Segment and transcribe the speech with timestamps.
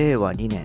[0.00, 0.64] 令和2年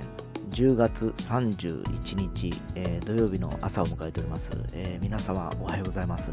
[0.51, 6.31] 10月31日、えー土曜日の朝を迎えております、えー皆様おはようございます、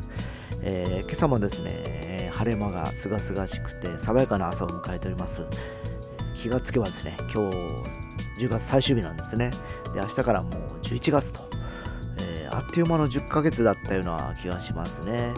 [0.62, 5.44] えー今朝もですね、え晴れ間がすがすがしくて爽やかな朝を迎えております。
[6.36, 7.56] 気がつけばですね今日
[8.38, 9.50] 10月最終日なんですね。
[9.92, 10.52] で明日からもう
[10.84, 11.40] 11月と、
[12.20, 15.34] えーあっという間の10ヶ月だったような気がしますね。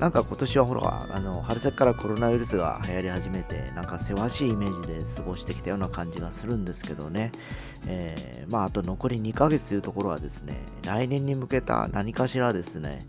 [0.00, 7.30] なんか今年はほら、あの春先からコロナウイルスが流行り始めて、なんかせわしいイメージで過ごしてきたような感じがするんですけどね、
[7.86, 13.00] えーまあ、あと残り2ヶ月というところはですね、来年に向けた何かしらですね、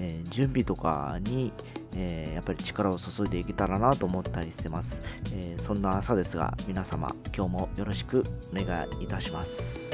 [0.00, 1.52] えー準備とかに、
[1.96, 5.00] えーやっぱり力を注いでいけたらなと思ったりしてます。
[5.32, 9.92] えそんな朝ですが、皆様、今日もよろしくお願いいたします。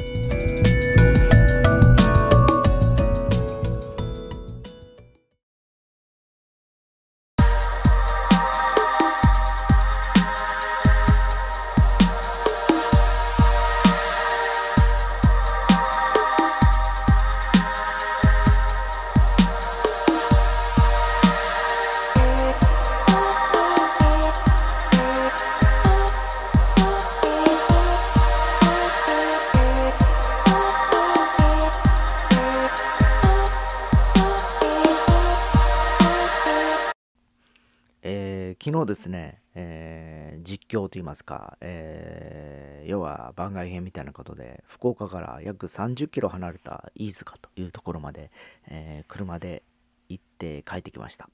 [38.69, 48.31] 昨日ですね、えー実況といいますか、えー要は番外編みたいなことで、福岡から約30キロ離れた飯塚というところまで、
[48.67, 49.63] えー車で
[50.11, 51.31] 行って帰ってきました。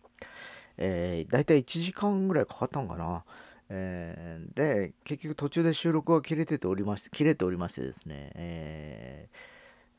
[0.77, 3.25] えー、大体1時間ぐらいかかったんかな。
[3.69, 9.37] えーで、結局途中で収録が切れてておりまして、切れておりましてですね、えー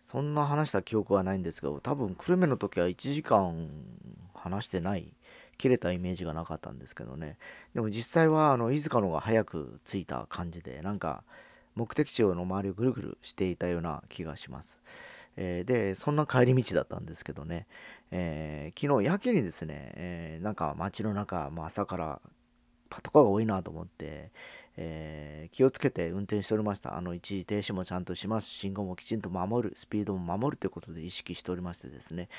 [0.06, 3.68] そんな話した記憶はないんですけど、多分久留米の時は1時間
[4.36, 5.12] 話してない、
[5.58, 7.38] 切れたイメージがなかったんですけどね。
[7.74, 11.24] でも実際はあの飯塚の方が早く着いた感じで、なんか
[11.76, 14.80] 目的地の周りをぐるぐるしていたような気がします。
[15.38, 17.68] えーで、そんな帰り道だったんですけどね、
[18.12, 22.22] えー昨日やけにですね、えーなんか街の中、まあ、朝から
[22.90, 24.32] パトカーが多いなと思って、
[24.78, 26.98] えー気をつけて運転しておりました。
[26.98, 28.50] あの一時停止もちゃんとします。
[28.50, 32.30] 信号もきちんと守る、スピードも守るということで意識しておりましてですね、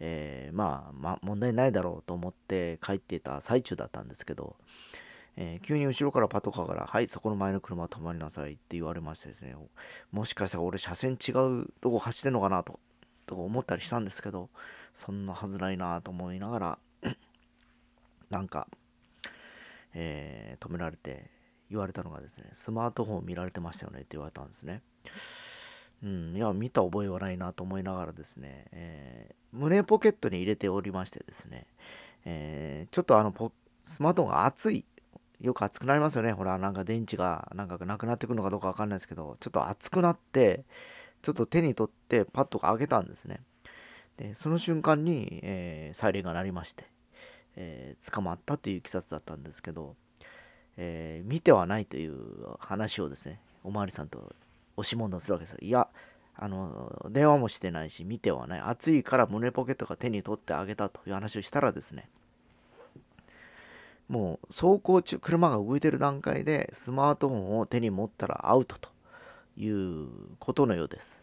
[0.00, 4.56] えーまあ、ま、問題ないだろうと思って帰っていた最中だったんですけど、
[5.36, 9.54] えー急に後ろからパトカーから、はい、そこの前の車止まりなさいって言われましてですね、
[10.12, 12.80] もしかしたら俺車線違うとこ走ってんのかなと、
[13.26, 14.48] と思ったりしたんですけど、
[14.94, 16.78] そんなはずないなと思いながら、
[18.30, 18.66] なんか、
[19.94, 21.41] えー止められて
[21.72, 24.82] 言われたのがですね、スマートフォン見られてましたよねって言われたんですね。
[26.02, 31.66] うん、いや、見た覚えはないなと思いながらですね、えー胸ポケットに入れておりましてですね、
[32.24, 33.52] えーちょっとあのポ、
[33.84, 34.84] スマートフォンが熱い、
[35.40, 36.32] よく熱くなりますよね。
[36.32, 40.64] ほら、なんか電池がなんかなくなってくるのかどうかわかんないですけど、ちょっと熱くなって、
[41.22, 43.40] ちょっと手に取ってパッと上げたんですね。
[44.16, 46.86] で、その瞬間に、えーサイレンが鳴りまして、
[47.56, 49.96] えー捕まったといういきさつだったんですけど、
[50.84, 52.16] えー見てはないという
[52.58, 54.34] 話をですね、おまわりさんと
[54.76, 55.58] 押し問答するわけですよ。
[55.62, 55.88] いや、
[56.34, 58.60] あの、電話もしてないし、見てはない。
[58.60, 62.08] 暑いから胸ポケットが手に取ってあげたという話をしたらですね、
[64.08, 68.90] もう走行中、車が動いてる段階でスマートフォンを手に持ったらアウトと
[69.56, 70.08] いう
[70.40, 71.22] ことのようです。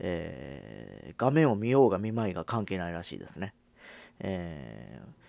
[0.00, 3.54] えー画面を見ようが見まいが関係ないらしいですね。
[4.20, 5.19] えー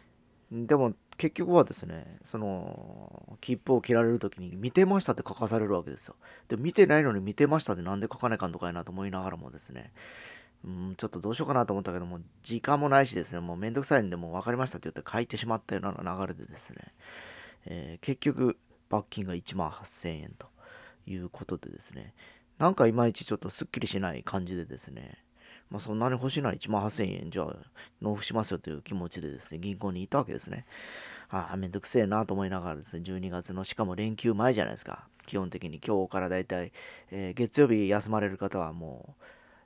[0.52, 6.16] でも結局はですね、その切符を切られるときに見てましたって書かされるわけですよ。
[6.50, 9.94] で、見てないのに見てましたってなんで書かないかんとかいなと思いながらもですね、
[10.66, 16.78] うん、ちょっとどうしようかなと思ったけども、時間もないしですね、もうめんどくさいんで、もう分かりましたって言って書いてしまったような流れでですね、
[17.66, 18.58] えー結局、
[18.90, 20.48] 罰金が1万8000円と
[21.08, 22.14] いうことでですね、
[22.58, 25.24] なんかいまいちちょっとすっきりしない感じでですね、
[25.72, 27.56] まあ、そんなに欲しいなら1万8000円じゃあ
[28.02, 30.66] 納付しますよという気持ちでですね、銀行に行ったわけですね。
[31.30, 35.08] ああ、めんどくせえなと思いながらですね、12月のしかも連休前じゃないですか。
[35.26, 36.74] 基本的に今日からだいたい、
[37.10, 39.16] え月曜日休まれる方はも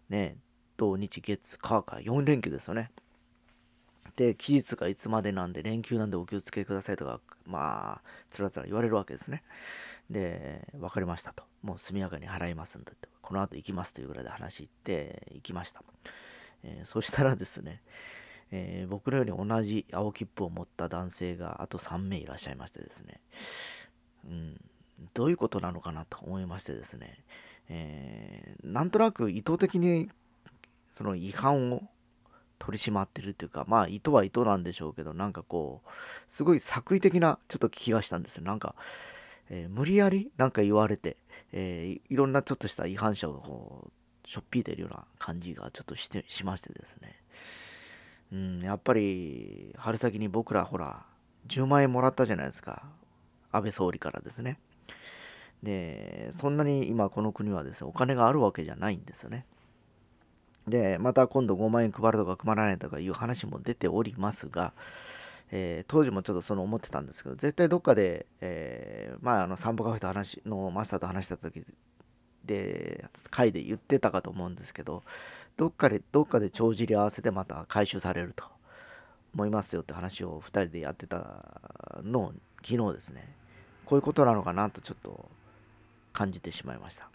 [0.10, 0.38] うね、
[0.78, 2.92] 土日月火か4連休ですよね。
[4.16, 9.44] で、期日がいつまでなんで連休なんでお気をつけくださいとか、まあ、つらつら言われるわけですね。
[10.10, 11.44] で、分かりましたと。
[11.62, 15.84] もう速やかに払いますんでって、この後行きますというぐらいで話行って、行きました。
[16.64, 17.82] えーそしたらですね、
[18.52, 23.20] えー僕のように同じ青切符を持った男性があと3名いらっしゃいましてですね、
[24.26, 24.62] うん、
[25.14, 27.24] どういうことなのかなと思いましてですね、
[27.70, 30.10] えーなんとなく意図的に
[30.92, 31.84] その違反を
[32.58, 35.90] 取り締まってるっていうか、まあ意図は意図なんでしょうけど、なんかこう、
[36.28, 38.44] すごい作為的なちょっと気がしたんですよ。
[38.44, 38.76] なんか、
[39.50, 41.18] えー、無理やりなんか言われて、
[41.52, 43.92] えー、いろんなちょっとした違反者をこ
[44.26, 47.22] うしょっぴいてるような感じがちょっとしてしましてですね、
[48.34, 51.06] うん、やっぱり春先に僕らほら
[51.48, 52.84] 10万円もらったじゃないですか。
[53.52, 54.60] 安倍総理からですね。
[55.64, 59.46] でそんなに今この国はですねお金があるわけじゃないんですよね。
[60.68, 64.74] でまた今度5万円配るとか配らないとかいう話も出ておりますが、
[65.52, 71.64] えー、当時もちょっとその思ってたんですけど絶対どっかで、えー、まああの散歩カフェと話のマスターと話した時
[72.46, 75.04] で会で言ってたかと思うんですけど
[75.58, 78.46] どっかでどっかで帳尻合わせてまた回収されると
[79.34, 81.46] 思いますよって話を2人でやってた
[82.04, 82.34] の
[82.64, 83.36] 昨日ですね。
[83.86, 85.30] こういうことなのかなとちょっと
[86.12, 87.10] 感じてしまいました。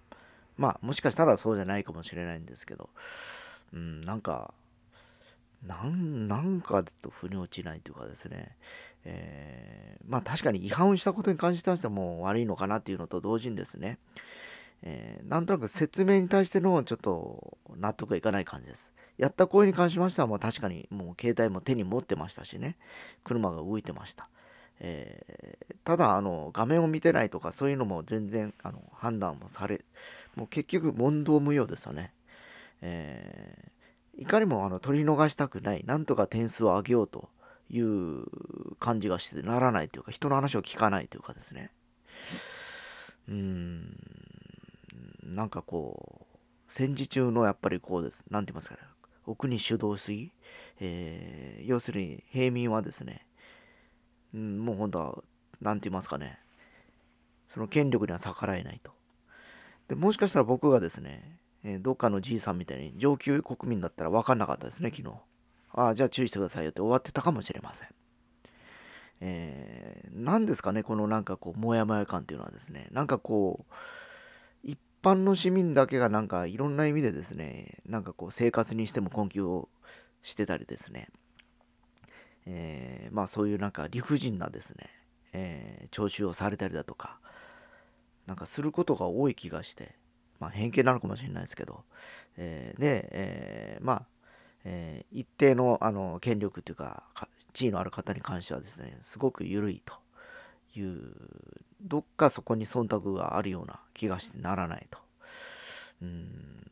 [0.56, 2.90] まあもしかしたらそうじゃないかもしれないんですけど
[3.72, 4.52] うんなんか
[5.66, 8.56] なんなんかちょっと腑に落ちないというかですね、
[9.04, 13.98] えー、まあ確かに違反をしたことに関してはもう悪いのかなっていうのと同時にですね、
[14.82, 18.92] えー、なんとなく説明に対してのちょっと納得がいかない感じです。
[19.18, 22.76] やった行為に関しましてはもう確かにもう携帯も手に持ってましたしね、
[23.22, 24.28] 車が動いてました。
[24.80, 29.84] えー、ただあの画面を見てないとかそういうのも全然あの判断もされ
[30.34, 32.14] もう結局問答無用ですよね。
[32.80, 33.70] えー、
[34.20, 37.30] いかにもあの取り逃したくないなんとか点数を上げようと
[37.70, 38.26] いう
[38.78, 41.70] 感じがしてならないというか人の話を聞かないというかですね。
[43.28, 43.96] うーん。
[45.24, 46.36] なんかこう
[46.68, 48.22] 戦時中のやっぱりこうです。
[48.30, 48.82] 何て言いますかね。
[49.26, 50.32] お国主導主義、
[50.80, 53.26] えー、要するに平民はですね、
[54.36, 55.18] ん、もう本当は
[55.62, 56.38] 何て言いますかね。
[57.48, 58.92] その権力には逆らえないと。
[59.88, 65.14] でもしかしたら僕がですね、えー、どっかのじいさんみたいに上級国民だったら分かんなかったですね昨日。
[65.72, 67.88] ああじゃあ注意してくださいよって終わってたかもしれません。
[69.20, 72.88] えー、何ですかねこのなんかこうモヤモヤ感っていうのはですね。
[72.90, 73.74] なんかこう
[74.62, 79.68] 一般の市民だけがなんかいろんな意味でですね、なんかこう生活にしても困窮を
[80.22, 81.08] してたりですね、
[82.46, 84.90] えー、まあそういうなんか理不尽なですね、
[85.32, 87.18] えー、徴収をされたりだとか、
[88.26, 89.94] なんかすることが多い気がして、
[90.40, 91.84] まあ偏見なのかもしれないですけど、
[92.36, 94.02] えー、で、えー、まあ、
[94.64, 97.04] えー、一定のあの権力というか
[97.52, 99.94] 地位のある方に関してはですねすごく緩いと
[100.78, 101.14] いう
[101.80, 104.98] どっかそこに忖度があるような気がしてならないと。
[106.02, 106.66] うん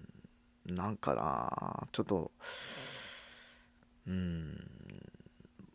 [0.67, 2.31] なんかなちょっと
[4.07, 4.71] うん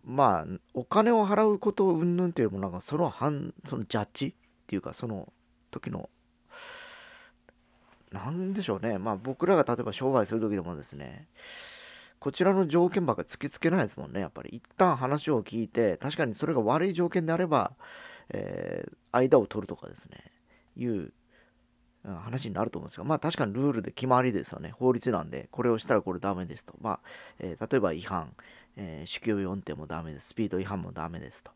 [0.04, 4.34] まあお金を払うことをうんぬんっていうよりもなんかその反そのジャッジっ
[4.68, 5.32] ていうかその
[5.72, 6.10] 時の
[8.14, 11.28] なんでしょうねまあ僕らが例えば商売する時でもですね
[12.20, 17.74] こちらの条件ばっか突きつけないですもんねやっぱり一旦話を聞いて確かにそれが悪い条件であれば
[18.30, 20.18] えー、間を取るとかですね、
[20.76, 21.12] いう
[22.04, 24.72] 話になると思うんですが、まあ確かにルールで決まりですよね。
[24.72, 26.74] 法律なんで、これをしたらこれダメですと。
[26.82, 27.00] まあ、
[27.40, 28.34] えー、例えば違反、
[28.76, 30.30] えー、酒気帯び運転もダメです。
[30.30, 31.52] スピード違反もダメですと、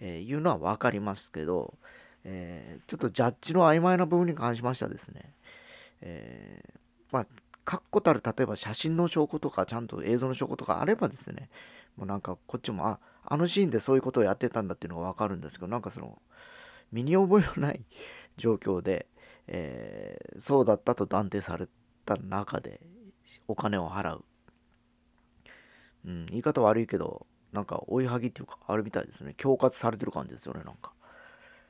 [0.00, 1.74] えいうのは分かりますけど、
[2.24, 5.32] えちょっとジャッジの曖昧な部分に関しましてはですね、
[6.00, 6.62] え
[7.10, 7.26] まあ、
[7.64, 11.48] 確固たる例えば写真の証拠とかちゃんと映像の証拠とかあればですね
[11.96, 16.18] もうなんかこっちもああのシーンでそういうことをやってたんだっていうのが分かるんですけどなんかその
[16.92, 17.80] 身に覚えのない
[18.36, 19.06] 状況で、
[19.48, 21.66] えー、そうだったと断定され
[22.04, 22.80] た中で
[23.48, 24.24] お金を払う、
[26.06, 29.32] うん、言い方悪いけどなんか追いはぎっていうかあるみたいですね。
[29.32, 30.92] 恐喝されてる感じですよねなんか。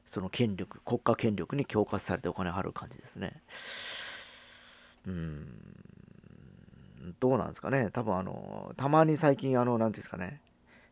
[0.06, 3.42] その権力国家権力に恐喝されてお金払う感じですね。
[5.06, 5.46] うん。
[7.20, 7.90] どうなんですかね。
[7.92, 10.40] 多分あのたまに最近あの何ていうんですかね。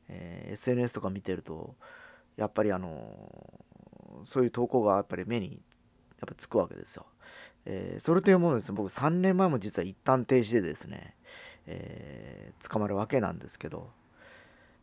[0.09, 1.75] えー、SNS とか見てると
[2.37, 3.63] やっぱりあの
[4.25, 5.59] そういう投稿がやっぱり目にやっ
[6.29, 7.07] ぱつくわけですよ。
[7.67, 8.77] えー、それというものですね。
[8.77, 11.15] 僕3年前も実は一旦停止でですね、
[11.67, 13.91] えー、捕まるわけなんですけど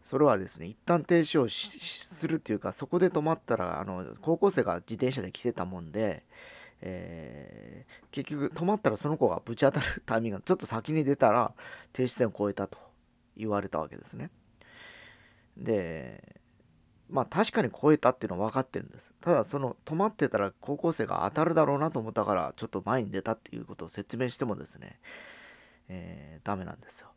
[0.04, 6.24] それはですね一旦停止をするっていうかそこで止まったらあの高校生が自転車で来てたもんで、
[6.82, 11.54] えー、結局止まったらその子がぶち当たるタイミングがちょっと先に出たら
[11.94, 12.78] 停止線を越えたと
[13.38, 14.30] 言われたわけですね。
[15.58, 16.40] で
[17.10, 19.14] まあ確かに超えたっていうのは分かってるんです。
[19.22, 25.00] ただその止まってたら高校生が当たるだろうなと思ったからちょっと前に出たっていうことを説明してもですね、
[25.90, 27.10] えー、ダメなんですよ。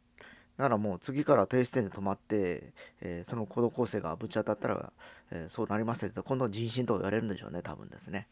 [0.56, 4.92] だからもう次から停止線で止まって、えー、その高校生がぶち当たったら、
[5.30, 8.28] えー、そうなりますって今度は人身と言われるんでしょうね多分ですね。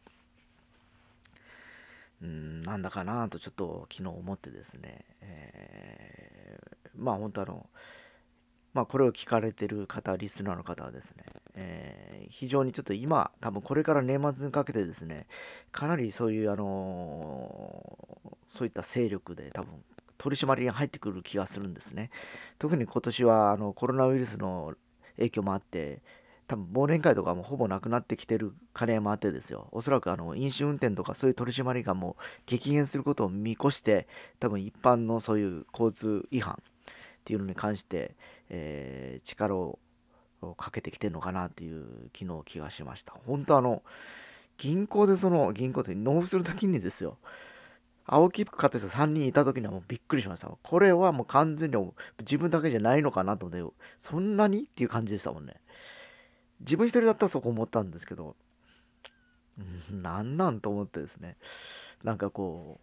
[2.23, 7.67] うんなんだかなとちょっと昨日思ってですね、えー、まあ本当あの
[8.75, 11.25] まあ、これを聞かれてる方、リスナーの方はですね、
[11.55, 15.27] えー、非常にちょっと今、多分これから年末にかけてですね、
[15.73, 19.85] かなりそういう、あのー、そういった勢力で多分
[20.17, 22.11] 取り締まりに入ってくる気がするんですね。
[22.59, 24.73] 特に今年はあのコロナウイルスの
[25.17, 26.03] 影響もあって、
[26.53, 29.69] 多分忘年会とかもほぼなくなってきてる兼ね合いもあってですよ。
[29.73, 34.07] おそらくあの飲酒運転とかそういう取り締まりがもう激減することを見越して、
[34.39, 36.57] 多分一般のそういう交通違反っ
[37.25, 38.17] ていうのに関して、
[38.51, 39.79] えー、力を
[40.59, 43.15] かけてきてるのかなっていう昨日気がしました。
[43.27, 43.83] 本当あの、
[44.59, 47.17] 銀行でその、銀行で納付するときにですよ、
[48.05, 50.51] 青切符買ってた3人いた時にはもうびっくりしました。
[50.63, 54.59] これはもう完全に自分だけじゃないのかなと思って、そんなに？
[54.59, 55.55] っていう感じでしたもんね。
[56.63, 58.37] 自分一人だったらそこ思ったんですけど、
[59.91, 61.37] なんなんと思ってですね、
[62.03, 62.81] なんかこ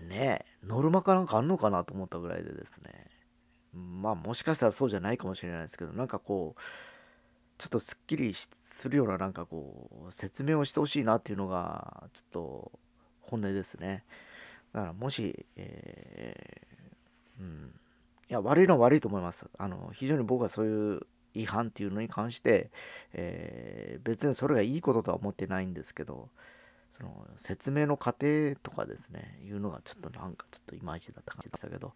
[0.00, 3.06] う、ねえ、ノルマかなんかあんのかなと思ったぐらいでですね、
[3.72, 6.60] まあもしかしたらそうじゃないかもしれないですけど、なんかこう、
[7.58, 12.72] ちょっとすっきりするようななんかこう、説明をしてほしいなっていうのが、ちょっと
[13.22, 14.04] 本音ですね。
[14.72, 17.74] だからもし、えー、うん、
[18.28, 19.46] いや、悪いのは悪いと思います。
[19.58, 21.00] あの、非常に僕はそういう
[21.34, 22.70] 違反っていうのに関して、
[23.12, 26.28] えー、別にそれがいいこととは思ってないんですけど、
[26.92, 31.92] その説明の過程とかですね、いうのがちょっとなんかちょっといまいちだった感じでしたけど、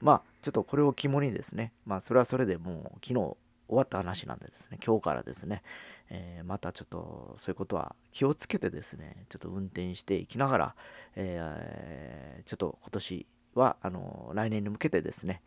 [0.00, 3.36] まあ、ちょっとこれを肝にですね、まあ、それはそれでもう昨日終
[3.68, 5.62] わった話なんでですね、今日からですね、
[6.10, 10.74] えー、またちょっとそういうことは気をつけてですね、ちょっと運転していきながら、
[11.16, 15.40] えー、ちょっと今年は、あの来年に向けてですね、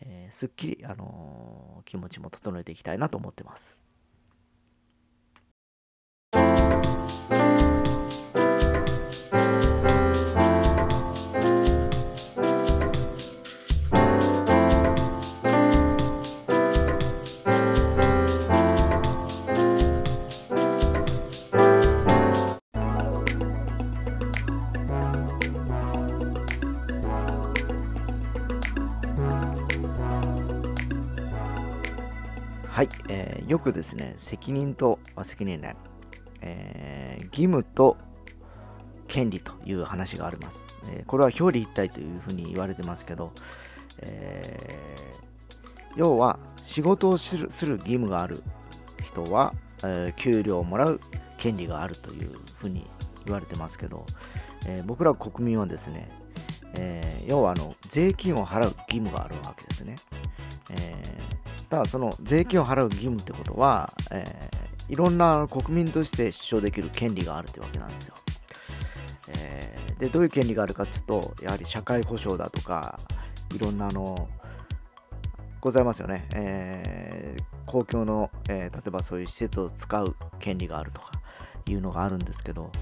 [0.00, 3.79] えー、すっきり、あの気持ちも整えていきたいなと思ってます。
[33.60, 35.76] くですね、責任と、責任ね、
[36.40, 37.96] えー、義務と
[39.08, 40.78] 権利という話があります。
[40.90, 43.32] えー、これは表裏一体というふうに言われてますけど、
[43.98, 47.46] えー、要は仕事をする
[47.78, 48.42] 義務がある
[49.04, 51.00] 人は、え、給料をもらう
[51.36, 52.86] 権利があるというふうに
[53.24, 54.04] 言われてますけど、
[54.66, 56.08] え、僕ら国民はですね、
[56.76, 59.96] え、要はあの税金を払う義務があるわけですね。
[60.70, 60.94] え
[61.70, 68.14] たその税金を払う義務ってことは、えー、いろんな国民として主張できる権利があるってわけなんですよ。
[69.28, 72.98] えー、でどういう権利があるかっていうとやはり社会保障だとか
[73.54, 74.28] いろんなあの
[75.60, 81.12] ございますよね、えー、公共の、えー、例えばそういう施設を使う権利があるとか
[81.66, 82.72] いうのがあるんですけど、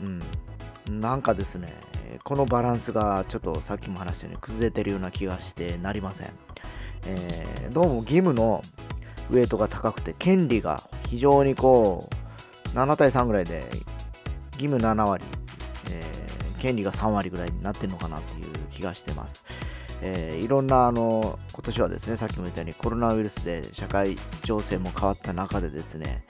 [0.00, 1.72] うん、なんかですね
[2.22, 6.51] このバランスがちょっとさっきも話したように崩れてるような気がしてなりません。
[7.04, 8.62] えー、どうも義務の
[9.30, 12.08] ウェイトが高くて、権利が非常にこ
[12.74, 13.64] う、7対3ぐらいで、
[14.52, 15.24] 義務7割、
[15.90, 19.44] えー、権利が3割ぐらいになってるのかなっていう気がしてます。
[20.00, 26.24] えー、いろんなあの今年はですね、さっきも言ったようにコロナウイルスで社会情勢も変わった中でですね、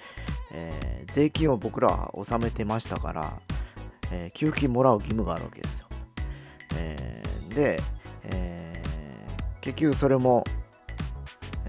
[0.53, 3.41] えー、税金を僕らは納めてましたから、
[4.11, 5.87] えー、給付金もらう義務があるわけですよ。
[6.77, 7.23] え
[7.55, 7.81] で、
[8.25, 8.83] え
[9.63, 10.45] 結局それも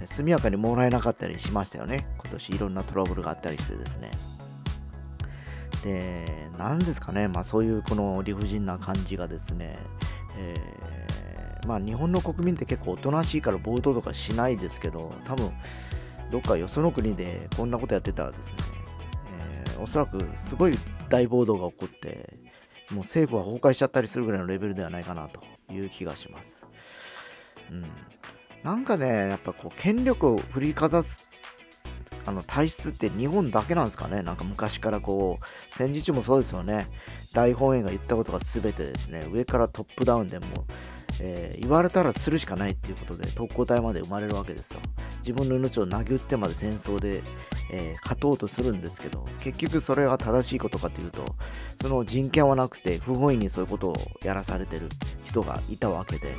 [0.05, 2.07] 速やかにもらえなかったりしましたよね。
[2.17, 4.11] 今年いろんなトラブルがあったりしてですね。
[5.83, 9.77] で、何ですかね、まあそういうこの理不尽な感じがですね、
[10.37, 15.51] えー、まあ日本の国民って結構おとなしいから暴動とかしないですけど、多分
[16.31, 18.55] どっかよその国でこんなことやってたらですね、
[19.39, 20.77] えー、おそらくすごい
[21.09, 22.33] 大暴動が起こって、
[22.91, 26.65] もう政府は崩壊しちゃったりするぐらいのレベルではないかなという気がします。
[27.71, 27.85] うん。
[28.63, 31.27] なんかね、やっぱこう、権力を振りかざす、
[32.25, 34.21] あの、体質って日本だけなんですかね。
[34.21, 36.89] なんか昔からこう、戦時中もそうですよね。
[37.33, 40.45] 大本営が言ったことが全てですね、上からトップダウンでも、
[41.19, 44.79] えー、言われたらするしかないっていうことで特攻隊まで生まれるわけですよ。
[45.19, 47.21] 自分の命を投げ打ってまで戦争で、
[47.71, 51.23] えー、勝とうとするんですけど、結局それが正しいことかというと、
[51.81, 54.89] その人権はなくて不本意にそういうことをやらされてる
[55.23, 56.35] 人がいたわけで、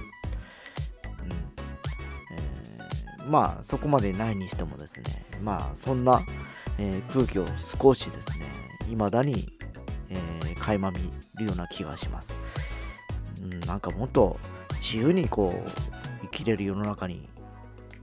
[3.29, 6.21] まあそこまでないにしてもですね、まあそんな、
[6.79, 7.45] えー、空気を
[7.81, 8.47] 少しですね、
[8.89, 9.49] 未だに、
[10.11, 10.99] えー、垣間見
[11.37, 12.35] るような気がします。
[13.43, 14.39] うん、なんかもっと
[14.75, 15.71] 自由にこう
[16.23, 17.29] 生きれる世の中に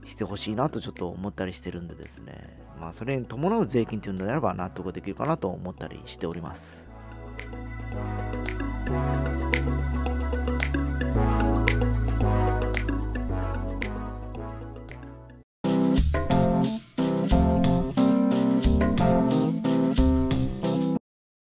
[0.06, 6.91] してほしいなとちょっと思ったりしてるんでですね、まあ、それに伴う税金というのであれば納得できるかなと思ったりしております。